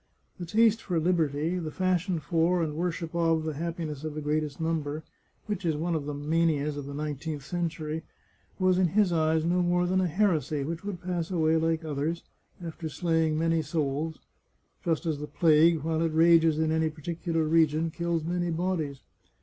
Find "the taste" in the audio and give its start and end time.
0.39-0.81